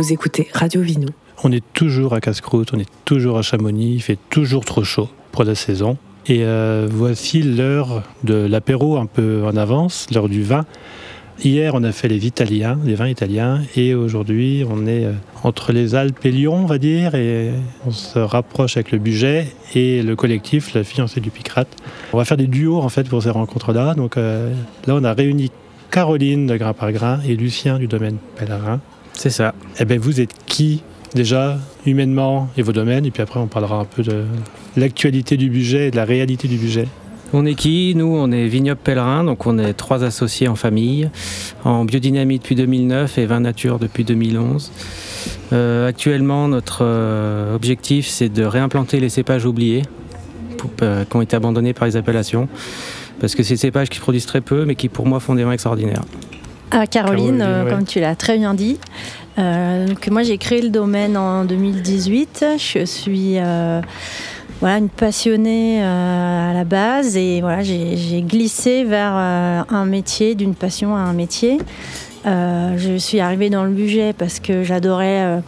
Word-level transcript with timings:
Vous 0.00 0.14
écoutez 0.14 0.48
Radio 0.54 0.80
Vino. 0.80 1.08
On 1.44 1.52
est 1.52 1.62
toujours 1.74 2.14
à 2.14 2.22
Casse-Croûte, 2.22 2.70
on 2.72 2.78
est 2.78 2.88
toujours 3.04 3.36
à 3.36 3.42
Chamonix, 3.42 3.96
il 3.96 4.00
fait 4.00 4.16
toujours 4.30 4.64
trop 4.64 4.82
chaud 4.82 5.10
pour 5.30 5.44
la 5.44 5.54
saison. 5.54 5.98
Et 6.26 6.38
euh, 6.42 6.88
voici 6.90 7.42
l'heure 7.42 8.02
de 8.24 8.32
l'apéro 8.32 8.96
un 8.96 9.04
peu 9.04 9.42
en 9.44 9.54
avance, 9.58 10.06
l'heure 10.10 10.30
du 10.30 10.42
vin. 10.42 10.64
Hier, 11.44 11.74
on 11.74 11.84
a 11.84 11.92
fait 11.92 12.08
les 12.08 12.26
Italiens, 12.26 12.78
les 12.82 12.94
vins 12.94 13.08
italiens, 13.08 13.60
et 13.76 13.94
aujourd'hui, 13.94 14.64
on 14.66 14.86
est 14.86 15.04
euh, 15.04 15.12
entre 15.42 15.70
les 15.74 15.94
Alpes 15.94 16.24
et 16.24 16.30
Lyon, 16.30 16.54
on 16.62 16.66
va 16.66 16.78
dire, 16.78 17.14
et 17.14 17.50
on 17.86 17.90
se 17.90 18.18
rapproche 18.18 18.78
avec 18.78 18.92
le 18.92 18.98
budget 18.98 19.48
et 19.74 20.02
le 20.02 20.16
collectif, 20.16 20.72
la 20.72 20.82
fiancée 20.82 21.20
du 21.20 21.28
Picrate. 21.28 21.76
On 22.14 22.16
va 22.16 22.24
faire 22.24 22.38
des 22.38 22.46
duos 22.46 22.80
en 22.80 22.88
fait 22.88 23.06
pour 23.06 23.22
ces 23.22 23.30
rencontres-là. 23.30 23.92
Donc 23.92 24.16
euh, 24.16 24.50
là, 24.86 24.94
on 24.94 25.04
a 25.04 25.12
réuni 25.12 25.50
Caroline 25.90 26.46
de 26.46 26.56
Grain 26.56 26.72
par 26.72 26.90
Grain 26.90 27.20
et 27.28 27.36
Lucien 27.36 27.78
du 27.78 27.86
domaine 27.86 28.16
Pellerin. 28.36 28.80
C'est 29.14 29.30
ça. 29.30 29.54
Eh 29.78 29.84
bien, 29.84 29.98
vous 29.98 30.20
êtes 30.20 30.34
qui 30.46 30.82
déjà 31.14 31.58
humainement 31.86 32.48
et 32.56 32.62
vos 32.62 32.72
domaines, 32.72 33.06
et 33.06 33.10
puis 33.10 33.22
après, 33.22 33.40
on 33.40 33.46
parlera 33.46 33.76
un 33.76 33.84
peu 33.84 34.02
de 34.02 34.24
l'actualité 34.76 35.36
du 35.36 35.50
budget 35.50 35.88
et 35.88 35.90
de 35.90 35.96
la 35.96 36.04
réalité 36.04 36.48
du 36.48 36.56
budget. 36.56 36.86
On 37.32 37.46
est 37.46 37.54
qui 37.54 37.94
Nous, 37.94 38.06
on 38.06 38.32
est 38.32 38.48
Vignoble 38.48 38.80
Pèlerin, 38.82 39.22
donc 39.22 39.46
on 39.46 39.56
est 39.58 39.72
trois 39.72 40.02
associés 40.02 40.48
en 40.48 40.56
famille, 40.56 41.10
en 41.64 41.84
biodynamie 41.84 42.38
depuis 42.38 42.56
2009 42.56 43.18
et 43.18 43.26
vin 43.26 43.40
nature 43.40 43.78
depuis 43.78 44.02
2011. 44.02 44.72
Euh, 45.52 45.86
actuellement, 45.86 46.48
notre 46.48 46.80
euh, 46.82 47.54
objectif, 47.54 48.08
c'est 48.08 48.28
de 48.28 48.42
réimplanter 48.42 48.98
les 48.98 49.08
cépages 49.08 49.44
oubliés 49.44 49.82
euh, 50.82 51.04
qui 51.04 51.16
ont 51.16 51.22
été 51.22 51.36
abandonnés 51.36 51.72
par 51.72 51.86
les 51.86 51.96
appellations, 51.96 52.48
parce 53.20 53.36
que 53.36 53.44
c'est 53.44 53.54
des 53.54 53.60
cépages 53.60 53.90
qui 53.90 54.00
produisent 54.00 54.26
très 54.26 54.40
peu, 54.40 54.64
mais 54.64 54.74
qui 54.74 54.88
pour 54.88 55.06
moi 55.06 55.20
font 55.20 55.36
des 55.36 55.44
vins 55.44 55.52
extraordinaires. 55.52 56.02
Ah, 56.70 56.86
Caroline, 56.86 57.38
Caroline, 57.38 57.42
euh, 57.42 57.64
ouais. 57.64 57.70
comme 57.70 57.84
tu 57.84 58.00
l'as 58.00 58.14
très 58.14 58.38
bien 58.38 58.54
dit. 58.54 58.78
Euh, 59.38 59.86
donc 59.86 60.06
moi 60.08 60.22
j'ai 60.22 60.38
créé 60.38 60.62
le 60.62 60.70
domaine 60.70 61.16
en 61.16 61.44
2018. 61.44 62.44
Je 62.58 62.84
suis 62.84 63.38
euh, 63.38 63.80
voilà, 64.60 64.78
une 64.78 64.88
passionnée 64.88 65.82
euh, 65.82 66.50
à 66.50 66.52
la 66.52 66.64
base 66.64 67.16
et 67.16 67.40
voilà, 67.40 67.62
j'ai 67.62 67.96
j'ai 67.96 68.22
glissé 68.22 68.84
vers 68.84 69.14
un 69.14 69.84
métier, 69.84 70.34
d'une 70.34 70.54
passion 70.54 70.94
à 70.96 71.00
un 71.00 71.12
métier. 71.12 71.58
Euh, 72.26 72.74
je 72.76 72.96
suis 72.98 73.20
arrivée 73.20 73.48
dans 73.48 73.64
le 73.64 73.70
budget 73.70 74.12
parce 74.12 74.40
que 74.40 74.62
j'adorais, 74.62 75.22
euh, 75.22 75.40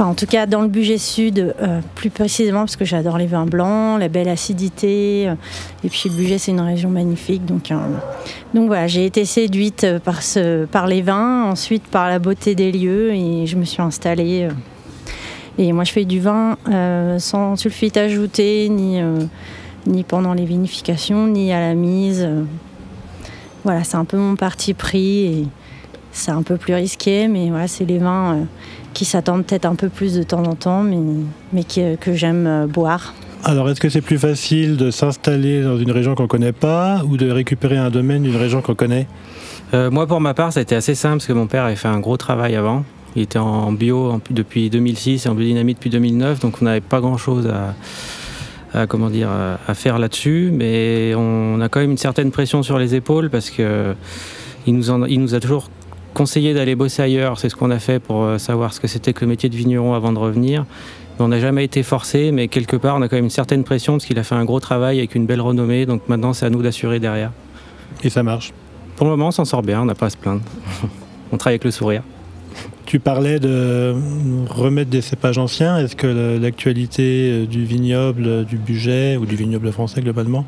enfin 0.00 0.10
en 0.10 0.14
tout 0.14 0.26
cas 0.26 0.46
dans 0.46 0.62
le 0.62 0.68
budget 0.68 0.96
sud, 0.96 1.54
euh, 1.60 1.80
plus 1.94 2.08
précisément 2.08 2.60
parce 2.60 2.76
que 2.76 2.86
j'adore 2.86 3.18
les 3.18 3.26
vins 3.26 3.44
blancs, 3.44 4.00
la 4.00 4.08
belle 4.08 4.28
acidité. 4.28 5.28
euh, 5.28 5.34
et 5.84 5.90
puis 5.90 6.08
le 6.08 6.14
budget 6.14 6.38
c'est 6.38 6.52
une 6.52 6.60
région 6.60 6.88
magnifique, 6.88 7.44
donc 7.44 7.70
euh, 7.70 7.76
voilà, 8.54 8.86
j'ai 8.86 9.04
été 9.04 9.26
séduite 9.26 9.86
par, 10.02 10.86
les 10.86 11.02
vins, 11.02 11.44
ensuite 11.44 11.82
par 11.84 12.08
la 12.08 12.18
beauté 12.18 12.54
des 12.54 12.72
lieux 12.72 13.12
et 13.12 13.46
je 13.46 13.56
me 13.56 13.64
suis 13.64 13.82
installée. 13.82 14.48
Et 15.58 15.72
moi 15.72 15.84
je 15.84 15.92
fais 15.92 16.06
du 16.06 16.18
vin 16.18 16.56
sans 17.18 17.56
sulfite 17.56 17.98
ajouté, 17.98 18.70
ni, 18.70 19.00
ni 19.86 20.04
pendant 20.04 20.32
les 20.32 20.46
vinifications, 20.46 21.26
ni 21.26 21.52
à 21.52 21.60
la 21.60 21.74
mise. 21.74 22.26
Voilà, 23.64 23.84
c'est 23.84 23.96
un 23.96 24.06
peu 24.06 24.16
mon 24.16 24.36
parti 24.36 24.72
pris 24.72 25.24
et 25.24 25.46
c'est 26.12 26.30
un 26.30 26.42
peu 26.42 26.56
plus 26.56 26.74
risqué, 26.74 27.28
mais 27.28 27.50
voilà, 27.50 27.68
c'est 27.68 27.84
les 27.84 27.98
vins 27.98 28.46
qui 28.94 29.04
s'attendent 29.04 29.44
peut-être 29.46 29.66
un 29.66 29.74
peu 29.74 29.88
plus 29.88 30.14
de 30.14 30.22
temps 30.22 30.42
en 30.44 30.54
temps, 30.54 30.82
mais, 30.82 30.98
mais 31.52 31.64
qui- 31.64 31.96
que 32.00 32.14
j'aime 32.14 32.46
euh, 32.46 32.66
boire. 32.66 33.14
Alors, 33.44 33.70
est-ce 33.70 33.80
que 33.80 33.88
c'est 33.88 34.02
plus 34.02 34.18
facile 34.18 34.76
de 34.76 34.90
s'installer 34.90 35.62
dans 35.62 35.78
une 35.78 35.90
région 35.92 36.14
qu'on 36.14 36.24
ne 36.24 36.28
connaît 36.28 36.52
pas 36.52 37.02
ou 37.08 37.16
de 37.16 37.30
récupérer 37.30 37.78
un 37.78 37.88
domaine 37.90 38.22
d'une 38.24 38.36
région 38.36 38.60
qu'on 38.60 38.74
connaît? 38.74 39.06
Euh, 39.72 39.90
moi, 39.90 40.06
pour 40.06 40.20
ma 40.20 40.34
part, 40.34 40.52
ça 40.52 40.60
a 40.60 40.62
été 40.62 40.74
assez 40.74 40.94
simple, 40.94 41.16
parce 41.16 41.26
que 41.26 41.32
mon 41.32 41.46
père 41.46 41.64
avait 41.64 41.76
fait 41.76 41.88
un 41.88 42.00
gros 42.00 42.16
travail 42.18 42.54
avant. 42.56 42.84
Il 43.16 43.22
était 43.22 43.38
en 43.38 43.72
bio 43.72 44.10
en- 44.12 44.20
depuis 44.30 44.68
2006 44.68 45.24
et 45.24 45.28
en 45.28 45.34
biodynamie 45.34 45.74
depuis 45.74 45.90
2009, 45.90 46.40
donc 46.40 46.56
on 46.60 46.64
n'avait 46.66 46.80
pas 46.82 47.00
grand-chose 47.00 47.46
à, 47.48 47.74
à, 48.78 48.86
comment 48.86 49.08
dire, 49.10 49.28
à, 49.30 49.58
à 49.66 49.74
faire 49.74 49.98
là-dessus, 49.98 50.50
mais 50.52 51.14
on 51.16 51.60
a 51.60 51.68
quand 51.68 51.80
même 51.80 51.92
une 51.92 51.96
certaine 51.96 52.30
pression 52.30 52.62
sur 52.62 52.78
les 52.78 52.94
épaules, 52.94 53.30
parce 53.30 53.48
que 53.50 53.94
il 54.66 54.74
nous, 54.74 54.90
en- 54.90 55.06
il 55.06 55.20
nous 55.20 55.34
a 55.34 55.40
toujours 55.40 55.70
conseillé 56.14 56.54
d'aller 56.54 56.74
bosser 56.74 57.02
ailleurs. 57.02 57.38
C'est 57.38 57.48
ce 57.48 57.56
qu'on 57.56 57.70
a 57.70 57.78
fait 57.78 57.98
pour 57.98 58.24
euh, 58.24 58.38
savoir 58.38 58.72
ce 58.72 58.80
que 58.80 58.88
c'était 58.88 59.12
que 59.12 59.22
le 59.22 59.28
métier 59.28 59.48
de 59.48 59.56
vigneron 59.56 59.94
avant 59.94 60.12
de 60.12 60.18
revenir. 60.18 60.64
On 61.18 61.28
n'a 61.28 61.38
jamais 61.38 61.64
été 61.64 61.82
forcé, 61.82 62.32
mais 62.32 62.48
quelque 62.48 62.76
part, 62.76 62.96
on 62.96 63.02
a 63.02 63.08
quand 63.08 63.16
même 63.16 63.24
une 63.24 63.30
certaine 63.30 63.62
pression 63.62 63.94
parce 63.94 64.06
qu'il 64.06 64.18
a 64.18 64.22
fait 64.22 64.34
un 64.34 64.44
gros 64.46 64.58
travail 64.58 64.98
avec 64.98 65.14
une 65.14 65.26
belle 65.26 65.42
renommée. 65.42 65.84
Donc 65.84 66.08
maintenant, 66.08 66.32
c'est 66.32 66.46
à 66.46 66.50
nous 66.50 66.62
d'assurer 66.62 66.98
derrière. 66.98 67.30
Et 68.02 68.08
ça 68.08 68.22
marche. 68.22 68.52
Pour 68.96 69.06
le 69.06 69.10
moment, 69.10 69.28
on 69.28 69.32
s'en 69.32 69.44
sort 69.44 69.62
bien, 69.62 69.82
on 69.82 69.84
n'a 69.84 69.94
pas 69.94 70.06
à 70.06 70.10
se 70.10 70.16
plaindre. 70.16 70.40
on 71.32 71.36
travaille 71.36 71.54
avec 71.54 71.64
le 71.64 71.70
sourire. 71.70 72.02
Tu 72.86 73.00
parlais 73.00 73.38
de 73.38 73.94
remettre 74.48 74.90
des 74.90 75.02
cépages 75.02 75.38
anciens. 75.38 75.78
Est-ce 75.78 75.94
que 75.94 76.38
l'actualité 76.40 77.30
euh, 77.30 77.46
du 77.46 77.64
vignoble, 77.64 78.26
euh, 78.26 78.44
du 78.44 78.56
budget 78.56 79.16
ou 79.16 79.26
du 79.26 79.36
vignoble 79.36 79.70
français 79.72 80.00
globalement 80.00 80.46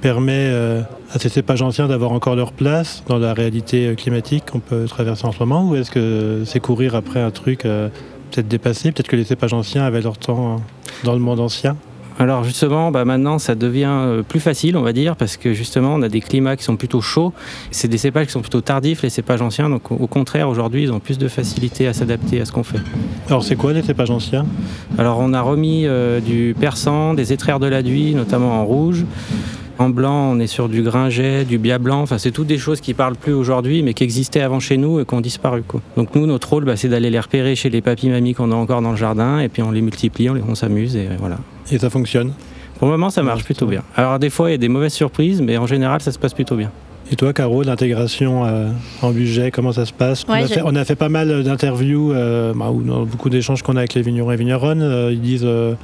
permet 0.00 0.48
euh, 0.50 0.82
à 1.12 1.18
ces 1.18 1.28
cépages 1.28 1.62
anciens 1.62 1.88
d'avoir 1.88 2.12
encore 2.12 2.36
leur 2.36 2.52
place 2.52 3.02
dans 3.08 3.18
la 3.18 3.34
réalité 3.34 3.88
euh, 3.88 3.94
climatique 3.94 4.44
qu'on 4.50 4.60
peut 4.60 4.84
traverser 4.86 5.26
en 5.26 5.32
ce 5.32 5.38
moment 5.38 5.68
Ou 5.68 5.76
est-ce 5.76 5.90
que 5.90 6.42
c'est 6.44 6.60
courir 6.60 6.94
après 6.94 7.20
un 7.20 7.30
truc 7.30 7.64
euh, 7.64 7.88
peut-être 8.30 8.48
dépassé 8.48 8.92
Peut-être 8.92 9.08
que 9.08 9.16
les 9.16 9.24
cépages 9.24 9.54
anciens 9.54 9.84
avaient 9.84 10.02
leur 10.02 10.18
temps 10.18 10.54
euh, 10.54 10.58
dans 11.04 11.12
le 11.12 11.20
monde 11.20 11.40
ancien? 11.40 11.76
Alors 12.18 12.44
justement, 12.44 12.90
bah 12.90 13.04
maintenant, 13.04 13.38
ça 13.38 13.54
devient 13.54 14.22
plus 14.26 14.40
facile, 14.40 14.78
on 14.78 14.82
va 14.82 14.94
dire, 14.94 15.16
parce 15.16 15.36
que 15.36 15.52
justement, 15.52 15.96
on 15.96 16.00
a 16.00 16.08
des 16.08 16.22
climats 16.22 16.56
qui 16.56 16.64
sont 16.64 16.76
plutôt 16.76 17.02
chauds. 17.02 17.34
C'est 17.70 17.88
des 17.88 17.98
cépages 17.98 18.28
qui 18.28 18.32
sont 18.32 18.40
plutôt 18.40 18.62
tardifs, 18.62 19.02
les 19.02 19.10
cépages 19.10 19.42
anciens. 19.42 19.68
Donc 19.68 19.92
au 19.92 20.06
contraire, 20.06 20.48
aujourd'hui, 20.48 20.84
ils 20.84 20.92
ont 20.92 20.98
plus 20.98 21.18
de 21.18 21.28
facilité 21.28 21.86
à 21.86 21.92
s'adapter 21.92 22.40
à 22.40 22.46
ce 22.46 22.52
qu'on 22.52 22.62
fait. 22.62 22.80
Alors 23.28 23.44
c'est 23.44 23.56
quoi 23.56 23.74
les 23.74 23.82
cépages 23.82 24.10
anciens? 24.10 24.46
Alors 24.96 25.18
on 25.20 25.34
a 25.34 25.42
remis 25.42 25.82
euh, 25.84 26.20
du 26.20 26.56
persan, 26.58 27.12
des 27.12 27.34
étraires 27.34 27.60
de 27.60 27.66
la 27.66 27.82
Duy, 27.82 28.14
notamment 28.14 28.62
en 28.62 28.64
rouge. 28.64 29.04
En 29.78 29.90
blanc, 29.90 30.30
on 30.32 30.38
est 30.40 30.46
sur 30.46 30.68
du 30.70 30.82
gringet, 30.82 31.44
du 31.44 31.58
bia 31.58 31.78
blanc. 31.78 32.00
Enfin, 32.00 32.16
c'est 32.18 32.30
toutes 32.30 32.46
des 32.46 32.56
choses 32.58 32.80
qui 32.80 32.94
parlent 32.94 33.16
plus 33.16 33.34
aujourd'hui, 33.34 33.82
mais 33.82 33.92
qui 33.92 34.04
existaient 34.04 34.40
avant 34.40 34.58
chez 34.58 34.78
nous 34.78 35.00
et 35.00 35.04
qui 35.04 35.12
ont 35.14 35.20
disparu. 35.20 35.62
quoi. 35.68 35.82
Donc 35.96 36.14
nous, 36.14 36.26
notre 36.26 36.48
rôle, 36.48 36.64
bah, 36.64 36.76
c'est 36.76 36.88
d'aller 36.88 37.10
les 37.10 37.20
repérer 37.20 37.54
chez 37.54 37.68
les 37.68 37.82
papis 37.82 38.08
mamies 38.08 38.32
qu'on 38.32 38.52
a 38.52 38.54
encore 38.54 38.80
dans 38.80 38.92
le 38.92 38.96
jardin, 38.96 39.38
et 39.40 39.48
puis 39.48 39.62
on 39.62 39.70
les 39.70 39.82
multiplie, 39.82 40.30
on, 40.30 40.34
les- 40.34 40.42
on 40.48 40.54
s'amuse, 40.54 40.96
et 40.96 41.08
voilà. 41.18 41.36
Et 41.70 41.78
ça 41.78 41.90
fonctionne? 41.90 42.32
Pour 42.78 42.88
le 42.88 42.92
moment, 42.92 43.10
ça 43.10 43.22
marche 43.22 43.44
plutôt 43.44 43.66
bien. 43.66 43.82
Alors 43.96 44.18
des 44.18 44.30
fois, 44.30 44.48
il 44.48 44.52
y 44.52 44.54
a 44.54 44.58
des 44.58 44.68
mauvaises 44.68 44.92
surprises, 44.94 45.42
mais 45.42 45.56
en 45.58 45.66
général, 45.66 46.00
ça 46.00 46.10
se 46.12 46.18
passe 46.18 46.32
plutôt 46.34 46.56
bien. 46.56 46.70
Et 47.12 47.16
toi, 47.16 47.32
Caro, 47.32 47.62
l'intégration 47.62 48.44
euh, 48.44 48.68
en 49.02 49.12
budget, 49.12 49.50
comment 49.50 49.72
ça 49.72 49.84
se 49.86 49.92
passe? 49.92 50.24
On, 50.28 50.32
a 50.32 50.46
fait, 50.46 50.60
on 50.64 50.74
a 50.74 50.84
fait 50.84 50.96
pas 50.96 51.08
mal 51.08 51.44
d'interviews, 51.44 52.12
euh, 52.12 52.52
bah, 52.56 52.70
ou 52.70 52.82
dans 52.82 53.04
beaucoup 53.04 53.30
d'échanges 53.30 53.62
qu'on 53.62 53.76
a 53.76 53.80
avec 53.80 53.94
les 53.94 54.02
vignerons 54.02 54.32
et 54.32 54.36
vigneronnes. 54.36 54.82
euh, 54.82 55.12
ils 55.12 55.20
disent 55.20 55.42
euh, 55.44 55.74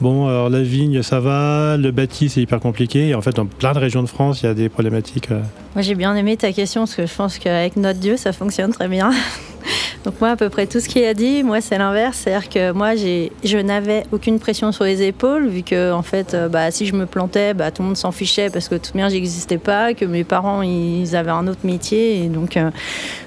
Bon, 0.00 0.28
alors 0.28 0.48
la 0.48 0.62
vigne, 0.62 1.02
ça 1.02 1.20
va, 1.20 1.76
le 1.76 1.90
bâti, 1.90 2.30
c'est 2.30 2.40
hyper 2.40 2.58
compliqué. 2.58 3.08
Et 3.08 3.14
en 3.14 3.20
fait, 3.20 3.36
dans 3.36 3.44
plein 3.44 3.72
de 3.72 3.78
régions 3.78 4.02
de 4.02 4.08
France, 4.08 4.40
il 4.42 4.46
y 4.46 4.48
a 4.48 4.54
des 4.54 4.70
problématiques. 4.70 5.30
euh. 5.30 5.40
Moi 5.74 5.82
j'ai 5.82 5.94
bien 5.94 6.16
aimé 6.16 6.36
ta 6.36 6.52
question 6.52 6.82
parce 6.82 6.94
que 6.94 7.06
je 7.06 7.14
pense 7.14 7.38
qu'avec 7.38 7.76
notre 7.76 8.00
Dieu 8.00 8.16
ça 8.16 8.32
fonctionne 8.32 8.72
très 8.72 8.88
bien. 8.88 9.12
Donc 10.04 10.14
moi 10.20 10.30
à 10.30 10.36
peu 10.36 10.48
près 10.48 10.66
tout 10.66 10.80
ce 10.80 10.88
qu'il 10.88 11.04
a 11.04 11.14
dit, 11.14 11.42
moi 11.42 11.60
c'est 11.60 11.78
l'inverse, 11.78 12.22
c'est-à-dire 12.24 12.48
que 12.48 12.72
moi 12.72 12.96
je 12.96 13.56
n'avais 13.58 14.04
aucune 14.10 14.40
pression 14.40 14.72
sur 14.72 14.84
les 14.84 15.02
épaules 15.02 15.46
vu 15.46 15.62
que 15.62 15.92
en 15.92 16.02
fait 16.02 16.34
euh, 16.34 16.48
bah, 16.48 16.70
si 16.70 16.86
je 16.86 16.94
me 16.96 17.06
plantais, 17.06 17.54
bah, 17.54 17.70
tout 17.70 17.82
le 17.82 17.88
monde 17.88 17.96
s'en 17.96 18.10
fichait 18.10 18.50
parce 18.50 18.68
que 18.68 18.76
tout 18.76 18.92
bien 18.94 19.08
j'existais 19.10 19.58
pas, 19.58 19.94
que 19.94 20.06
mes 20.06 20.24
parents 20.24 20.62
ils 20.62 21.14
avaient 21.14 21.30
un 21.30 21.46
autre 21.46 21.60
métier 21.64 22.24
et 22.24 22.28
donc, 22.28 22.56
euh, 22.56 22.70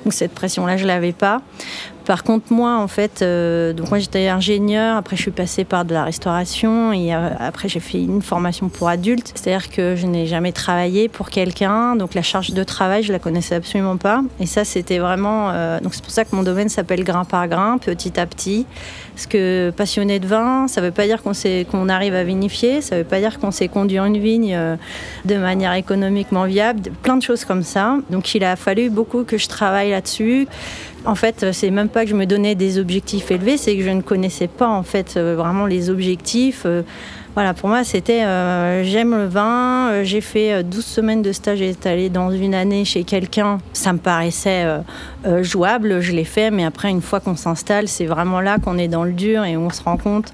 donc 0.03 0.13
cette 0.13 0.33
pression-là 0.33 0.75
je 0.75 0.85
l'avais 0.85 1.13
pas. 1.13 1.41
Par 2.05 2.23
contre, 2.23 2.51
moi, 2.51 2.77
en 2.77 2.87
fait, 2.87 3.21
euh, 3.21 3.71
donc 3.71 3.89
moi 3.89 3.99
j'étais 3.99 4.27
ingénieur. 4.27 4.97
Après, 4.97 5.15
je 5.15 5.21
suis 5.21 5.31
passée 5.31 5.63
par 5.63 5.85
de 5.85 5.93
la 5.93 6.03
restauration 6.03 6.91
et 6.91 7.15
euh, 7.15 7.29
après 7.39 7.69
j'ai 7.69 7.79
fait 7.79 8.01
une 8.01 8.21
formation 8.21 8.67
pour 8.67 8.89
adultes. 8.89 9.31
C'est-à-dire 9.35 9.69
que 9.69 9.95
je 9.95 10.05
n'ai 10.05 10.27
jamais 10.27 10.51
travaillé 10.51 11.07
pour 11.07 11.29
quelqu'un, 11.29 11.95
donc 11.95 12.13
la 12.13 12.21
charge 12.21 12.51
de 12.51 12.63
travail, 12.63 13.03
je 13.03 13.13
la 13.13 13.19
connaissais 13.19 13.55
absolument 13.55 13.97
pas. 13.97 14.21
Et 14.39 14.45
ça, 14.45 14.65
c'était 14.65 14.99
vraiment. 14.99 15.51
euh, 15.51 15.79
donc 15.79 15.93
c'est 15.93 16.03
pour 16.03 16.11
ça 16.11 16.25
que 16.25 16.35
mon 16.35 16.43
domaine 16.43 16.69
s'appelle 16.69 17.03
grain 17.03 17.23
par 17.23 17.47
grain, 17.47 17.77
petit 17.77 18.19
à 18.19 18.25
petit. 18.25 18.65
Parce 19.13 19.27
que 19.27 19.71
passionné 19.75 20.19
de 20.19 20.25
vin, 20.25 20.67
ça 20.67 20.81
veut 20.81 20.91
pas 20.91 21.05
dire 21.05 21.21
qu'on 21.21 21.33
qu'on 21.71 21.89
arrive 21.89 22.15
à 22.15 22.23
vinifier, 22.23 22.81
ça 22.81 22.97
veut 22.97 23.03
pas 23.03 23.19
dire 23.19 23.39
qu'on 23.39 23.51
sait 23.51 23.67
conduire 23.67 24.05
une 24.05 24.17
vigne 24.17 24.55
euh, 24.55 24.75
de 25.25 25.35
manière 25.35 25.73
économiquement 25.73 26.45
viable, 26.45 26.91
plein 27.03 27.17
de 27.17 27.21
choses 27.21 27.45
comme 27.45 27.63
ça. 27.63 27.97
Donc 28.09 28.33
il 28.33 28.43
a 28.43 28.55
fallu 28.55 28.89
beaucoup 28.89 29.23
que 29.23 29.37
je 29.37 29.47
travaille 29.47 29.91
là-dessus. 29.91 30.47
En 31.05 31.15
fait, 31.15 31.51
c'est 31.51 31.69
même 31.69 31.89
pas 31.89 32.03
que 32.05 32.09
je 32.09 32.15
me 32.15 32.25
donnais 32.25 32.55
des 32.55 32.79
objectifs 32.79 33.29
élevés, 33.29 33.57
c'est 33.57 33.75
que 33.75 33.83
je 33.83 33.89
ne 33.89 34.01
connaissais 34.01 34.47
pas 34.47 34.67
en 34.69 34.83
fait 34.83 35.15
euh, 35.17 35.35
vraiment 35.37 35.65
les 35.65 35.89
objectifs. 35.89 36.63
Euh, 36.65 36.81
Voilà, 37.35 37.55
pour 37.55 37.67
moi, 37.67 37.83
c'était 37.83 38.23
euh, 38.23 38.83
j'aime 38.83 39.15
le 39.15 39.25
vin, 39.25 39.89
euh, 39.89 40.03
j'ai 40.03 40.21
fait 40.21 40.53
euh, 40.53 40.63
12 40.63 40.85
semaines 40.85 41.21
de 41.23 41.31
stage 41.31 41.61
étalé 41.61 42.09
dans 42.09 42.29
une 42.29 42.53
année 42.53 42.85
chez 42.85 43.03
quelqu'un. 43.03 43.57
Ça 43.73 43.91
me 43.91 43.97
paraissait 43.97 44.63
euh, 44.65 44.77
euh, 45.25 45.43
jouable, 45.43 45.99
je 45.99 46.11
l'ai 46.11 46.25
fait, 46.25 46.51
mais 46.51 46.63
après, 46.63 46.89
une 46.91 47.01
fois 47.01 47.19
qu'on 47.19 47.35
s'installe, 47.35 47.87
c'est 47.87 48.05
vraiment 48.05 48.39
là 48.39 48.59
qu'on 48.59 48.77
est 48.77 48.87
dans 48.87 49.03
le 49.03 49.13
dur 49.13 49.43
et 49.45 49.57
on 49.57 49.71
se 49.71 49.81
rend 49.81 49.97
compte 49.97 50.31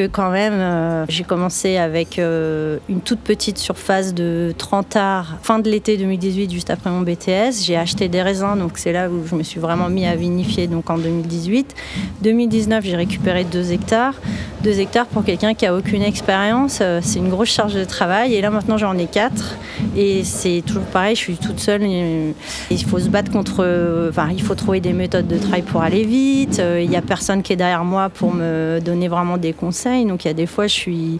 quand 0.00 0.30
même, 0.30 0.54
euh, 0.54 1.04
j'ai 1.08 1.24
commencé 1.24 1.76
avec 1.76 2.18
euh, 2.18 2.78
une 2.88 3.00
toute 3.00 3.20
petite 3.20 3.58
surface 3.58 4.14
de 4.14 4.54
30 4.56 4.96
arts 4.96 5.38
fin 5.42 5.58
de 5.58 5.70
l'été 5.70 5.96
2018, 5.96 6.50
juste 6.50 6.70
après 6.70 6.90
mon 6.90 7.02
BTS. 7.02 7.62
J'ai 7.64 7.76
acheté 7.76 8.08
des 8.08 8.22
raisins, 8.22 8.56
donc 8.56 8.78
c'est 8.78 8.92
là 8.92 9.08
où 9.08 9.26
je 9.26 9.34
me 9.34 9.42
suis 9.42 9.60
vraiment 9.60 9.88
mis 9.88 10.06
à 10.06 10.16
vinifier, 10.16 10.66
donc 10.66 10.88
en 10.90 10.98
2018. 10.98 11.74
2019, 12.22 12.84
j'ai 12.84 12.96
récupéré 12.96 13.44
2 13.44 13.72
hectares. 13.72 14.14
2 14.62 14.80
hectares 14.80 15.06
pour 15.06 15.24
quelqu'un 15.24 15.54
qui 15.54 15.66
a 15.66 15.74
aucune 15.74 16.02
expérience, 16.02 16.78
euh, 16.80 17.00
c'est 17.02 17.18
une 17.18 17.28
grosse 17.28 17.50
charge 17.50 17.74
de 17.74 17.84
travail. 17.84 18.34
Et 18.34 18.40
là 18.40 18.50
maintenant, 18.50 18.78
j'en 18.78 18.96
ai 18.96 19.06
4. 19.06 19.56
Et 19.96 20.24
c'est 20.24 20.62
toujours 20.66 20.84
pareil, 20.84 21.16
je 21.16 21.20
suis 21.20 21.36
toute 21.36 21.60
seule. 21.60 21.82
Il 21.82 22.84
faut 22.84 22.98
se 22.98 23.08
battre 23.08 23.30
contre. 23.30 24.08
Enfin, 24.08 24.28
il 24.32 24.42
faut 24.42 24.54
trouver 24.54 24.80
des 24.80 24.92
méthodes 24.92 25.26
de 25.26 25.38
travail 25.38 25.62
pour 25.62 25.82
aller 25.82 26.04
vite. 26.04 26.62
Il 26.78 26.88
n'y 26.88 26.96
a 26.96 27.02
personne 27.02 27.42
qui 27.42 27.52
est 27.52 27.56
derrière 27.56 27.84
moi 27.84 28.08
pour 28.08 28.32
me 28.32 28.78
donner 28.80 29.08
vraiment 29.08 29.36
des 29.36 29.52
conseils. 29.52 29.81
Donc 29.84 30.24
il 30.24 30.28
y 30.28 30.30
a 30.30 30.34
des 30.34 30.46
fois, 30.46 30.66
je 30.66 31.18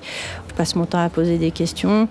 passe 0.56 0.76
mon 0.76 0.86
temps 0.86 1.02
à 1.02 1.08
poser 1.08 1.38
des 1.38 1.50
questions. 1.50 2.08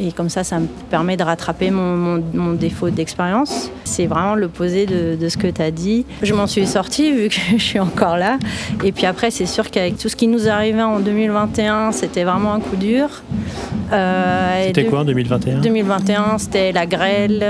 Et 0.00 0.12
comme 0.12 0.30
ça, 0.30 0.44
ça 0.44 0.58
me 0.58 0.66
permet 0.90 1.16
de 1.16 1.22
rattraper 1.22 1.70
mon, 1.70 2.22
mon, 2.32 2.52
défaut 2.54 2.90
d'expérience. 2.90 3.70
C'est 3.84 4.06
vraiment 4.06 4.34
l'opposé 4.34 4.86
de, 4.86 5.16
de, 5.16 5.28
ce 5.28 5.36
que 5.36 5.46
tu 5.46 5.60
as 5.60 5.70
dit. 5.70 6.06
Je 6.22 6.32
m'en 6.34 6.46
suis 6.46 6.66
sortie 6.66 7.12
vu 7.12 7.28
que 7.28 7.36
je 7.58 7.62
suis 7.62 7.80
encore 7.80 8.16
là. 8.16 8.38
Et 8.82 8.92
puis 8.92 9.06
après, 9.06 9.30
c'est 9.30 9.46
sûr 9.46 9.70
qu'avec 9.70 9.98
tout 9.98 10.08
ce 10.08 10.16
qui 10.16 10.26
nous 10.26 10.48
arrivait 10.48 10.82
en 10.82 11.00
2021, 11.00 11.92
c'était 11.92 12.24
vraiment 12.24 12.54
un 12.54 12.60
coup 12.60 12.76
dur. 12.76 13.08
Euh, 13.92 14.66
c'était 14.66 14.84
quoi 14.84 15.00
en 15.00 15.04
2021 15.04 15.60
2021, 15.60 16.38
c'était 16.38 16.72
la 16.72 16.86
grêle, 16.86 17.44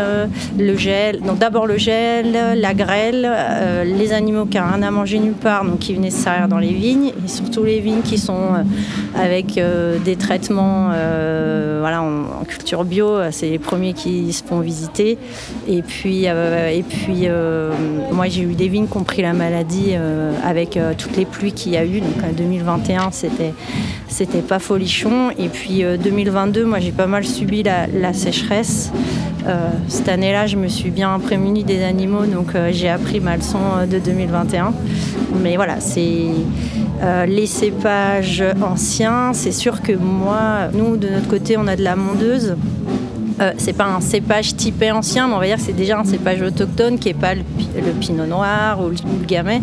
le 0.58 0.76
gel. 0.76 1.20
Donc 1.20 1.38
d'abord 1.38 1.66
le 1.66 1.78
gel, 1.78 2.58
la 2.58 2.74
grêle, 2.74 3.28
euh, 3.28 3.84
les 3.84 4.12
animaux 4.12 4.46
qui 4.46 4.58
n'ont 4.58 4.66
rien 4.66 4.82
à 4.82 4.90
manger 4.90 5.18
nulle 5.18 5.34
part, 5.34 5.64
donc 5.64 5.78
qui 5.78 5.94
venaient 5.94 6.10
se 6.10 6.22
servir 6.22 6.48
dans 6.48 6.58
les 6.58 6.72
vignes, 6.72 7.12
et 7.24 7.28
surtout 7.28 7.64
les 7.64 7.80
vignes 7.80 8.02
qui 8.02 8.18
sont 8.18 8.54
euh, 8.54 9.20
avec 9.20 9.58
euh, 9.58 9.98
des 10.04 10.16
traitements 10.16 10.90
voilà, 11.80 12.02
en, 12.40 12.44
culture 12.44 12.84
bio, 12.84 13.18
c'est 13.30 13.48
les 13.48 13.58
premiers 13.58 13.92
qui 13.92 14.32
se 14.32 14.42
font 14.42 14.60
visiter. 14.60 15.18
Et 15.68 15.82
puis, 15.82 16.24
et 16.24 16.84
puis 16.88 17.28
moi 18.12 18.28
j'ai 18.28 18.42
eu 18.42 18.54
des 18.54 18.68
vignes 18.68 18.86
qui 18.86 18.96
ont 18.96 19.04
pris 19.04 19.22
la 19.22 19.32
maladie 19.32 19.94
avec 20.44 20.78
toutes 20.98 21.16
les 21.16 21.24
pluies 21.24 21.52
qu'il 21.52 21.72
y 21.72 21.76
a 21.76 21.84
eu. 21.84 22.00
Donc 22.00 22.22
en 22.24 22.32
2021, 22.32 23.10
c'était, 23.10 23.52
c'était 24.08 24.42
pas 24.42 24.58
folichon. 24.58 25.30
Et 25.38 25.48
puis 25.48 25.82
2022, 26.02 26.64
moi 26.64 26.80
j'ai 26.80 26.92
pas 26.92 27.06
mal 27.06 27.24
subi 27.24 27.62
la, 27.62 28.12
sécheresse. 28.12 28.90
cette 29.88 30.08
année-là, 30.08 30.46
je 30.46 30.56
me 30.56 30.68
suis 30.68 30.90
bien 30.90 31.18
prémunie 31.18 31.64
des 31.64 31.82
animaux, 31.82 32.26
donc 32.26 32.48
j'ai 32.72 32.88
appris 32.88 33.20
ma 33.20 33.36
leçon 33.36 33.58
de 33.90 33.98
2021. 33.98 34.72
Mais 35.42 35.56
voilà, 35.56 35.80
c'est 35.80 36.26
euh, 37.02 37.26
les 37.26 37.46
cépages 37.46 38.44
anciens. 38.62 39.32
C'est 39.32 39.52
sûr 39.52 39.82
que 39.82 39.92
moi, 39.92 40.68
nous, 40.72 40.96
de 40.96 41.08
notre 41.08 41.28
côté, 41.28 41.56
on 41.56 41.66
a 41.66 41.76
de 41.76 41.82
la 41.82 41.96
mondeuse. 41.96 42.56
Euh, 43.40 43.52
c'est 43.56 43.72
pas 43.72 43.86
un 43.86 44.00
cépage 44.00 44.54
typé 44.54 44.90
ancien, 44.90 45.26
mais 45.26 45.34
on 45.34 45.38
va 45.38 45.46
dire 45.46 45.56
que 45.56 45.62
c'est 45.62 45.72
déjà 45.72 45.98
un 45.98 46.04
cépage 46.04 46.42
autochtone 46.42 46.98
qui 46.98 47.08
n'est 47.08 47.14
pas 47.14 47.34
le, 47.34 47.42
pinot 47.98 48.26
noir 48.26 48.80
ou 48.84 48.90
le, 48.90 48.96
gamay. 49.26 49.62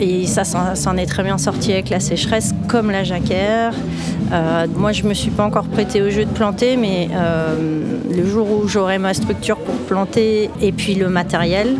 Et 0.00 0.26
ça 0.26 0.44
s'en 0.44 0.96
est 0.96 1.06
très 1.06 1.22
bien 1.22 1.36
sorti 1.36 1.72
avec 1.72 1.90
la 1.90 2.00
sécheresse, 2.00 2.54
comme 2.68 2.90
la 2.90 3.04
jacquère. 3.04 3.74
Euh, 4.32 4.66
moi, 4.74 4.92
je 4.92 5.02
me 5.02 5.12
suis 5.12 5.30
pas 5.30 5.44
encore 5.44 5.66
prêté 5.66 6.00
au 6.00 6.08
jeu 6.08 6.24
de 6.24 6.30
planter, 6.30 6.76
mais 6.76 7.08
euh, 7.12 7.82
le 8.10 8.26
jour 8.26 8.50
où 8.50 8.66
j'aurai 8.66 8.96
ma 8.96 9.12
structure 9.12 9.58
pour 9.58 9.74
planter 9.74 10.48
et 10.62 10.72
puis 10.72 10.94
le 10.94 11.10
matériel, 11.10 11.76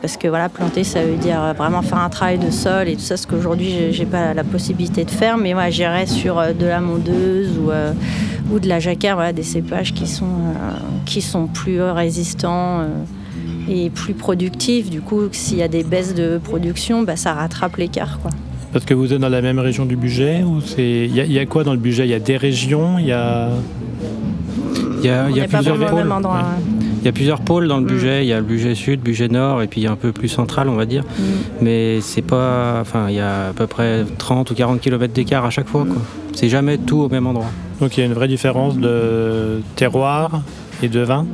parce 0.00 0.16
que 0.16 0.28
voilà, 0.28 0.48
planter, 0.48 0.84
ça 0.84 1.02
veut 1.02 1.16
dire 1.16 1.54
vraiment 1.56 1.82
faire 1.82 1.98
un 1.98 2.08
travail 2.10 2.38
de 2.38 2.50
sol 2.50 2.88
et 2.88 2.94
tout 2.94 3.02
ça, 3.02 3.16
ce 3.16 3.26
qu'aujourd'hui, 3.26 3.92
j'ai 3.92 4.06
pas 4.06 4.34
la 4.34 4.44
possibilité 4.44 5.04
de 5.04 5.10
faire. 5.10 5.36
Mais 5.38 5.54
moi, 5.54 5.70
j'irai 5.70 6.06
sur 6.06 6.36
de 6.54 6.66
la 6.66 6.80
mondeuse 6.80 7.58
ou 7.58 7.70
ou 8.52 8.58
de 8.58 8.68
la 8.68 8.78
voilà, 9.14 9.32
des 9.32 9.42
cépages 9.42 9.94
qui 9.94 10.06
sont, 10.06 10.24
euh, 10.24 10.72
qui 11.06 11.22
sont 11.22 11.46
plus 11.46 11.80
résistants 11.80 12.80
euh, 12.80 12.86
et 13.68 13.90
plus 13.90 14.14
productifs. 14.14 14.90
Du 14.90 15.00
coup, 15.00 15.22
s'il 15.32 15.58
y 15.58 15.62
a 15.62 15.68
des 15.68 15.84
baisses 15.84 16.14
de 16.14 16.38
production, 16.38 17.02
bah, 17.02 17.16
ça 17.16 17.32
rattrape 17.32 17.76
l'écart. 17.76 18.18
Quoi. 18.20 18.30
Parce 18.72 18.84
que 18.84 18.94
vous 18.94 19.12
êtes 19.12 19.20
dans 19.20 19.28
la 19.28 19.42
même 19.42 19.58
région 19.58 19.86
du 19.86 19.96
budget 19.96 20.42
ou 20.42 20.60
c'est 20.60 21.06
il 21.06 21.14
y, 21.14 21.38
a 21.38 21.46
quoi 21.46 21.62
dans 21.62 21.72
le 21.72 21.78
budget 21.78 22.04
Il 22.04 22.10
y 22.10 22.14
a 22.14 22.18
des 22.18 22.36
régions, 22.36 22.98
il 22.98 23.06
y 23.06 23.12
a 23.12 23.50
il 24.98 25.06
y 25.06 25.10
a, 25.10 25.28
y 25.30 25.40
a 25.40 25.48
plusieurs 25.48 25.78
pôles. 25.78 26.08
Il 27.02 27.06
y 27.06 27.08
a 27.08 27.12
plusieurs 27.12 27.40
pôles 27.40 27.66
dans 27.66 27.78
le 27.78 27.82
mm. 27.82 27.88
budget. 27.88 28.24
Il 28.24 28.28
y 28.28 28.32
a 28.32 28.38
le 28.38 28.44
budget 28.44 28.76
sud, 28.76 29.00
le 29.00 29.04
budget 29.04 29.28
nord, 29.28 29.60
et 29.60 29.66
puis 29.66 29.88
un 29.88 29.96
peu 29.96 30.12
plus 30.12 30.28
central, 30.28 30.68
on 30.68 30.76
va 30.76 30.86
dire. 30.86 31.02
Mm. 31.02 31.22
Mais 31.60 32.00
c'est 32.00 32.22
pas. 32.22 32.78
Enfin, 32.80 33.06
il 33.08 33.16
y 33.16 33.20
a 33.20 33.48
à 33.48 33.52
peu 33.52 33.66
près 33.66 34.04
30 34.18 34.50
ou 34.52 34.54
40 34.54 34.80
km 34.80 35.12
d'écart 35.12 35.44
à 35.44 35.50
chaque 35.50 35.68
fois. 35.68 35.84
C'est 36.32 36.48
jamais 36.48 36.78
tout 36.78 36.98
au 36.98 37.08
même 37.08 37.26
endroit. 37.26 37.50
Donc 37.80 37.96
il 37.96 38.00
y 38.00 38.02
a 38.04 38.06
une 38.06 38.12
vraie 38.12 38.28
différence 38.28 38.78
de 38.78 39.60
terroir 39.74 40.42
et 40.82 40.88
de 40.88 41.00
vin? 41.00 41.26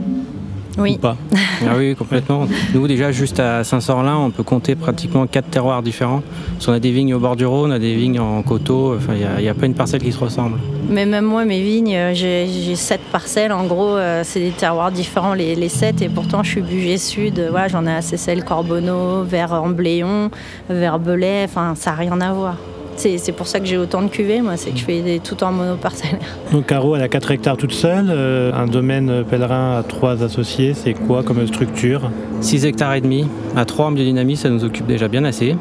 Oui. 0.78 0.94
Ou 0.94 0.98
pas 0.98 1.16
ah 1.62 1.74
oui, 1.76 1.94
complètement. 1.94 2.46
Nous, 2.74 2.86
déjà, 2.86 3.12
juste 3.12 3.40
à 3.40 3.64
Saint-Sorlin, 3.64 4.16
on 4.16 4.30
peut 4.30 4.42
compter 4.42 4.74
pratiquement 4.74 5.26
quatre 5.26 5.48
terroirs 5.50 5.82
différents. 5.82 6.22
Parce 6.54 6.68
on 6.68 6.72
a 6.72 6.80
des 6.80 6.90
vignes 6.90 7.14
au 7.14 7.18
bord 7.18 7.36
du 7.36 7.46
Rhône, 7.46 7.70
on 7.70 7.74
a 7.74 7.78
des 7.78 7.94
vignes 7.94 8.20
en 8.20 8.42
coteaux. 8.42 8.94
Enfin, 8.96 9.14
il 9.14 9.42
n'y 9.42 9.48
a, 9.48 9.54
pas 9.54 9.66
une 9.66 9.74
parcelle 9.74 10.02
qui 10.02 10.12
se 10.12 10.18
ressemble. 10.18 10.58
Mais 10.88 11.04
même 11.04 11.24
moi, 11.24 11.44
mes 11.44 11.60
vignes, 11.60 11.94
euh, 11.94 12.14
j'ai 12.14 12.76
sept 12.76 13.00
parcelles. 13.12 13.52
En 13.52 13.66
gros, 13.66 13.96
euh, 13.96 14.22
c'est 14.24 14.40
des 14.40 14.50
terroirs 14.50 14.92
différents, 14.92 15.34
les, 15.34 15.54
les 15.54 15.68
sept. 15.68 16.00
Et 16.02 16.08
pourtant, 16.08 16.42
je 16.42 16.50
suis 16.50 16.62
budget 16.62 16.98
sud. 16.98 17.46
Voilà, 17.50 17.68
J'en 17.68 17.86
ai 17.86 17.92
à 17.92 18.02
Cécile, 18.02 18.44
Corbonneau, 18.44 19.24
vers 19.24 19.52
Ambléon, 19.52 20.30
vers 20.70 20.98
Belay. 20.98 21.44
Enfin, 21.44 21.74
ça 21.74 21.90
n'a 21.90 21.96
rien 21.96 22.20
à 22.20 22.32
voir. 22.32 22.56
C'est 22.98 23.32
pour 23.32 23.46
ça 23.46 23.60
que 23.60 23.66
j'ai 23.66 23.78
autant 23.78 24.02
de 24.02 24.08
cuvées, 24.08 24.42
moi, 24.42 24.56
c'est 24.56 24.70
que 24.70 24.78
je 24.78 24.84
fais 24.84 25.00
des, 25.02 25.20
tout 25.20 25.42
en 25.44 25.52
monoparcellaire. 25.52 26.18
Donc 26.52 26.66
Caro, 26.66 26.96
elle 26.96 27.02
a 27.02 27.08
4 27.08 27.30
hectares 27.30 27.56
toute 27.56 27.72
seule, 27.72 28.06
euh, 28.10 28.52
un 28.52 28.66
domaine 28.66 29.24
pèlerin 29.24 29.78
à 29.78 29.82
3 29.84 30.24
associés, 30.24 30.74
c'est 30.74 30.94
quoi 30.94 31.22
comme 31.22 31.46
structure? 31.46 32.10
6 32.40 32.66
hectares 32.66 32.94
et 32.94 33.00
demi, 33.00 33.26
à 33.54 33.64
3 33.64 33.86
en 33.86 33.92
biodynamie, 33.92 34.36
ça 34.36 34.50
nous 34.50 34.64
occupe 34.64 34.86
déjà 34.86 35.06
bien 35.06 35.24
assez. 35.24 35.56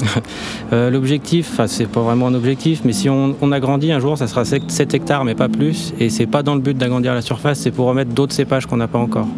euh, 0.72 0.90
L'objectif, 0.90 1.60
c'est 1.66 1.88
pas 1.88 2.00
vraiment 2.00 2.26
un 2.26 2.34
objectif, 2.34 2.82
mais 2.84 2.92
si 2.92 3.08
on, 3.08 3.36
on, 3.40 3.52
agrandit 3.52 3.92
un 3.92 4.00
jour, 4.00 4.18
ça 4.18 4.26
sera 4.26 4.44
7 4.44 4.94
hectares, 4.94 5.24
mais 5.24 5.34
pas 5.34 5.48
plus. 5.48 5.94
Et 5.98 6.10
c'est 6.10 6.26
pas 6.26 6.42
dans 6.42 6.54
le 6.54 6.60
but 6.60 6.76
d'agrandir 6.76 7.14
la 7.14 7.22
surface, 7.22 7.60
c'est 7.60 7.70
pour 7.70 7.86
remettre 7.86 8.12
d'autres 8.12 8.34
cépages 8.34 8.66
qu'on 8.66 8.76
n'a 8.76 8.88
pas 8.88 8.98
encore. 8.98 9.28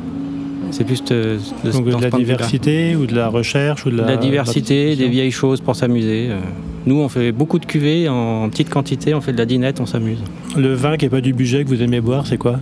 C'est 0.71 0.85
plus 0.85 1.05
de, 1.05 1.39
de, 1.65 1.71
Donc 1.71 1.85
de 1.87 2.03
la 2.03 2.11
diversité 2.11 2.97
ou 2.97 3.06
de 3.06 3.15
la 3.15 3.29
recherche 3.29 3.87
ou 3.87 3.91
de 3.91 3.97
la, 3.97 4.06
la 4.06 4.17
diversité, 4.17 4.97
des 4.97 5.09
vieilles 5.09 5.31
choses 5.31 5.61
pour 5.61 5.77
s'amuser. 5.77 6.31
Euh. 6.31 6.41
Nous, 6.86 6.96
on 6.96 7.08
fait 7.08 7.32
beaucoup 7.32 7.58
de 7.58 7.64
cuvées 7.64 8.08
en 8.08 8.48
petite 8.50 8.69
quantité, 8.69 9.14
on 9.14 9.20
fait 9.20 9.32
de 9.32 9.38
la 9.38 9.46
dinette, 9.46 9.81
on 9.81 9.86
s'amuse. 9.86 10.22
Le 10.56 10.75
vin 10.75 10.96
qui 10.96 11.06
n'est 11.06 11.10
pas 11.10 11.22
du 11.22 11.32
budget 11.32 11.64
que 11.64 11.69
vous 11.69 11.82
aimez 11.82 12.00
boire, 12.00 12.26
c'est 12.26 12.36
quoi? 12.36 12.60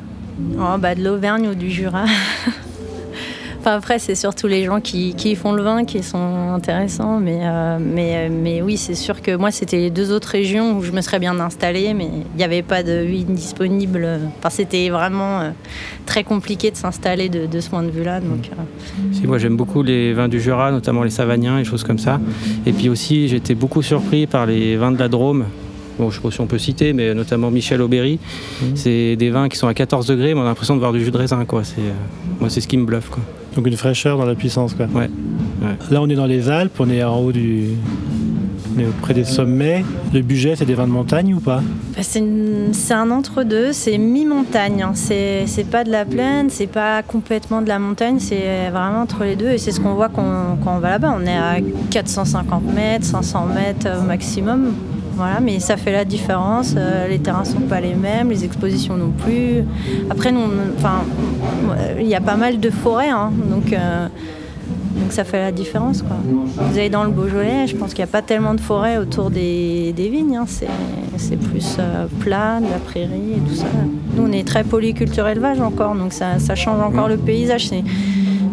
Oh, 0.59 0.79
bah, 0.79 0.95
De 0.95 1.03
l'Auvergne 1.03 1.49
ou 1.49 1.55
du 1.55 1.71
Jura. 1.71 2.05
Enfin, 3.63 3.77
après, 3.77 4.01
c'est 4.01 4.17
surtout 4.17 4.49
les 4.49 4.65
gens 4.65 4.81
qui, 4.81 5.37
font 5.37 5.53
le 5.53 5.63
vin 5.63 5.85
qui 5.85 6.03
sont 6.03 6.51
intéressants. 6.53 7.21
Mais, 7.21 7.43
euh, 7.43 7.79
mais, 7.81 8.29
mais 8.29 8.61
oui, 8.61 8.77
c'est 8.77 8.97
sûr 8.97 9.23
que 9.23 9.37
moi, 9.37 9.53
c'était 9.53 9.77
les 9.77 9.91
deux 9.91 10.11
autres 10.11 10.31
régions 10.31 10.77
où 10.77 10.83
je 10.83 10.91
me 10.91 11.01
serais 11.01 11.21
bien 11.21 11.39
installée, 11.39 11.95
mais 11.95 12.09
il 12.35 12.37
n'y 12.37 12.43
avait 12.43 12.65
pas 12.65 12.83
de 12.83 13.05
vigne 13.05 13.33
disponible. 13.33 14.19
Enfin, 14.39 14.51
c'était 14.51 14.89
vraiment 14.89 15.43
euh, 15.43 15.51
très 16.07 16.25
compliqué 16.25 16.73
de 16.73 16.77
s'installer 16.77 17.29
de, 17.29 17.61
ce 17.61 17.71
point 17.71 17.85
de 17.85 17.91
vue-là. 17.91 18.19
Donc, 18.19 18.51
euh. 18.51 18.63
si, 19.13 19.29
moi, 19.29 19.39
j'aime 19.39 19.57
beaucoup 19.57 19.85
les 19.85 20.13
vins 20.13 20.27
du 20.27 20.41
Jura, 20.41 20.73
notamment 20.73 21.05
les 21.05 21.11
Savagniens 21.11 21.61
et 21.61 21.65
choses 21.65 21.85
comme 21.85 22.01
ça. 22.01 22.19
Et 22.67 22.73
puis 22.73 22.89
aussi, 22.89 23.29
j'étais 23.29 23.55
beaucoup 23.55 23.83
surpris 23.83 24.27
par 24.27 24.45
les 24.47 24.77
vins 24.77 24.91
de 24.91 24.99
la 24.99 25.07
Drôme 25.09 25.45
bon, 25.99 26.11
je 26.11 26.17
ne 26.17 26.23
sais 26.23 26.29
pas 26.29 26.35
si 26.35 26.41
on 26.41 26.47
peut 26.49 26.59
citer, 26.59 26.95
mais 26.95 27.15
notamment 27.15 27.53
Michel 27.53 27.81
Aubéry. 27.81 28.19
Mmh. 28.19 28.67
C'est 28.75 29.15
des 29.15 29.31
vins 29.31 29.49
qui 29.49 29.57
sont 29.57 29.69
à 29.69 29.75
14 29.75 30.07
degrés, 30.07 30.35
mais 30.35 30.41
on 30.41 30.45
a 30.45 30.49
l'impression 30.49 30.75
de 30.75 30.81
voir 30.81 30.93
du 30.93 31.05
jus 31.05 31.13
de 31.13 31.17
raisin. 31.17 31.45
Quoi. 31.45 31.63
C'est, 31.63 31.83
moi, 32.41 32.51
c'est 32.51 32.61
ce 32.61 32.67
qui 32.67 32.77
me 32.77 32.87
bluffe. 32.87 33.09
Quoi. 33.09 33.23
Donc 33.57 33.67
une 33.67 33.77
fraîcheur 33.77 34.19
dans 34.19 34.25
la 34.25 34.35
puissance. 34.35 34.75
Quoi. 34.75 34.87
Ouais. 34.87 35.09
Là, 35.91 36.01
on 36.03 36.09
est 36.09 36.15
dans 36.15 36.27
les 36.27 36.49
Alpes, 36.49 36.75
on 36.79 36.91
est 36.91 37.03
en 37.03 37.19
haut 37.19 37.33
du. 37.33 37.71
On 38.75 38.81
est 38.81 38.87
près 39.03 39.13
des 39.13 39.25
sommets. 39.25 39.85
Le 40.15 40.23
budget, 40.23 40.57
c'est 40.57 40.65
des 40.65 40.75
vins 40.75 40.87
de 40.87 40.93
montagne 40.93 41.35
ou 41.35 41.41
pas? 41.41 41.63
Bah, 41.95 42.03
c'est, 42.03 42.23
un 42.95 43.11
entre-deux, 43.11 43.73
c'est 43.73 43.99
mi-montagne. 43.99 44.83
Hein. 44.83 44.93
C'est, 44.95 45.67
pas 45.71 45.85
de 45.85 45.91
la 45.91 46.07
plaine, 46.07 46.49
c'est 46.49 46.67
pas 46.67 47.03
complètement 47.03 47.61
de 47.61 47.69
la 47.69 47.79
montagne, 47.79 48.19
c'est 48.19 48.71
vraiment 48.71 49.03
entre 49.03 49.25
les 49.25 49.37
deux. 49.37 49.51
Et 49.51 49.59
c'est 49.59 49.73
ce 49.73 49.81
qu'on 49.81 49.95
voit 49.95 50.09
quand, 50.09 50.59
quand 50.65 50.77
on 50.77 50.79
va 50.79 50.91
là-bas. 50.91 51.15
On 51.15 51.27
est 51.27 51.37
à 51.37 51.57
450 51.91 52.73
mètres, 52.75 53.05
500 53.05 53.47
mètres 53.55 53.89
au 54.01 54.07
maximum. 54.07 54.73
Voilà, 55.15 55.41
mais 55.41 55.61
ça 55.61 55.77
fait 55.77 55.93
la 55.93 56.05
différence. 56.05 56.75
Euh, 56.77 57.09
les 57.09 57.19
terrains 57.19 57.45
sont 57.45 57.61
pas 57.61 57.81
les 57.81 57.95
mêmes, 57.95 58.31
les 58.31 58.45
expositions 58.45 58.97
non 58.97 59.11
plus. 59.11 59.65
Après, 60.11 60.33
enfin, 60.79 61.05
il 62.01 62.07
y 62.07 62.15
a 62.15 62.21
pas 62.21 62.37
mal 62.37 62.61
de 62.61 62.71
forêts, 62.71 63.11
hein, 63.11 63.31
donc. 63.51 63.73
Euh, 63.73 64.09
donc 64.95 65.13
ça 65.13 65.25
fait 65.25 65.41
la 65.41 65.53
différence. 65.53 66.03
Quoi. 66.03 66.17
Vous 66.25 66.79
allez 66.79 66.91
dans 66.91 67.05
le 67.05 67.11
Beaujolais, 67.11 67.67
je 67.67 67.77
pense 67.77 67.95
qu'il 67.95 68.05
n'y 68.05 68.11
a 68.11 68.13
pas 68.13 68.23
tellement 68.23 68.55
de 68.55 68.61
forêts 68.61 68.99
autour 68.99 69.31
des, 69.31 69.95
vignes. 69.97 70.37
Hein. 70.37 70.47
C'est 71.17 71.37
plus 71.37 71.77
euh, 71.79 72.07
plat, 72.21 72.61
de 72.61 72.69
la 72.69 72.79
prairie 72.79 73.33
et 73.37 73.49
tout 73.49 73.55
ça. 73.55 73.67
Nous, 74.15 74.23
on 74.23 74.33
est 74.33 74.47
très 74.47 74.65
polyculture 74.65 75.27
élevage 75.29 75.61
encore, 75.61 75.95
donc 75.95 76.13
ça, 76.13 76.37
change 76.55 76.81
encore 76.81 77.09
le 77.09 77.17
paysage. 77.17 77.71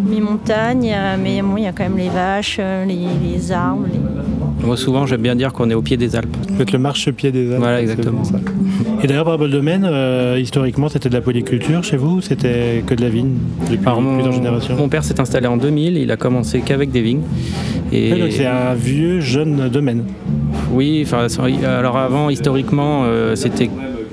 mi-montagne, 0.06 0.92
euh, 0.96 1.18
mais 1.22 1.42
bon, 1.42 1.58
il 1.58 1.64
y 1.64 1.68
a 1.68 1.72
quand 1.72 1.84
même 1.84 1.98
les 1.98 2.10
vaches, 2.10 2.60
les, 2.88 3.52
arbres. 3.52 3.86
Moi, 4.64 4.78
souvent, 4.78 5.06
j'aime 5.06 5.22
bien 5.22 5.36
dire 5.36 5.52
qu'on 5.54 5.70
est 5.70 5.74
au 5.74 5.82
pied 5.82 5.98
des 5.98 6.16
Alpes. 6.16 6.36
Vous 6.50 6.62
êtes 6.62 6.72
le 6.72 6.80
marchepied 6.80 7.32
des 7.32 7.50
Alpes. 7.52 7.60
Voilà, 7.60 7.82
exactement. 7.82 8.24
ça. 8.24 8.36
Et 9.02 9.08
d'ailleurs, 9.08 9.26
Brabant 9.26 9.48
Domaine, 9.48 9.88
euh, 9.90 10.38
historiquement, 10.40 10.90
c'était 10.90 11.10
de 11.10 11.14
la 11.14 11.22
polyculture 11.22 11.84
chez 11.84 11.98
vous 11.98 12.18
ou 12.18 12.22
C'était 12.22 12.84
que 12.86 12.94
de 12.94 13.02
la 13.02 13.10
vigne 13.10 13.36
depuis 13.72 13.86
Alors, 13.86 14.02
mon, 14.02 14.14
plusieurs 14.16 14.34
générations? 14.34 14.76
mon 14.76 14.90
père 14.90 15.04
s'est 15.04 15.20
installé 15.20 15.48
en 15.48 15.58
2000, 15.58 15.98
il 15.98 16.12
a 16.12 16.18
commencé 16.18 16.60
qu'avec 16.60 16.92
des 16.92 17.02
vignes. 17.02 17.22
Et 17.92 18.12
Ouais, 18.12 18.20
donc 18.20 18.32
c'est 18.32 18.46
un 18.46 18.74
vieux, 18.76 19.22
jeune 19.22 19.70
domaine. 19.70 20.04
oui, 20.72 21.06
alors 21.66 21.98
avant, 21.98 22.30
historiquement, 22.30 23.04
euh, 23.06 23.36
c'était 23.36 23.70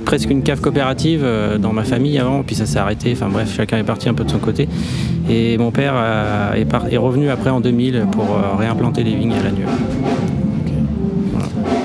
presque 0.07 0.31
une 0.31 0.43
cave 0.43 0.61
coopérative 0.63 1.21
euh, 1.25 1.59
dans 1.59 1.73
ma 1.75 1.85
famille 1.85 2.19
avant, 2.19 2.43
puis 2.43 2.55
ça 2.55 2.65
s'est 2.65 2.79
arrêté. 2.79 3.13
Enfin 3.13 3.29
bref, 3.29 3.53
chacun 3.55 3.77
est 3.77 3.85
parti 3.85 4.09
un 4.09 4.15
peu 4.15 4.25
de 4.25 4.31
son 4.31 4.39
côté. 4.39 4.67
Et 5.29 5.59
mon 5.59 5.71
père 5.71 5.95
a- 5.95 6.57
est, 6.57 6.65
par- 6.65 6.91
est 6.91 6.97
revenu 6.97 7.29
après 7.29 7.51
en 7.51 7.61
2000 7.61 8.07
pour 8.13 8.25
euh, 8.25 8.57
réimplanter 8.57 9.03
les 9.05 9.15
vignes 9.15 9.35
à 9.35 9.43
Lagneux. 9.43 9.67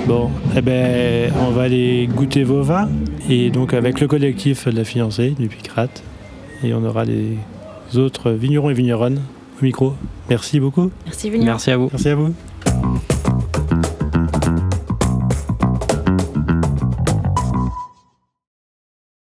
Bon, 0.08 0.30
eh 0.56 0.62
ben, 0.62 1.32
on 1.48 1.52
va 1.52 1.64
aller 1.64 2.08
goûter 2.14 2.44
vos 2.44 2.62
vins. 2.62 2.90
Et 3.30 3.50
donc, 3.50 3.74
avec 3.74 4.00
le 4.00 4.08
collectif 4.08 4.68
de 4.68 4.76
la 4.76 4.84
fiancée 4.84 5.36
du 5.38 5.48
Picrate. 5.48 6.04
Et 6.64 6.74
on 6.74 6.84
aura 6.84 7.06
les 7.06 7.38
autres 7.98 8.32
vignerons 8.32 8.70
et 8.70 8.74
vigneronnes 8.74 9.22
au 9.62 9.66
micro. 9.66 9.94
Merci 10.30 10.60
beaucoup. 10.60 10.92
Merci 11.06 11.30
Vignon. 11.30 11.46
Merci 11.46 11.72
à 11.72 11.78
vous. 11.78 11.90
Merci 11.92 12.10
à 12.10 12.16
vous. 12.16 12.34